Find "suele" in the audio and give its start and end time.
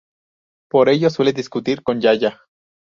1.11-1.31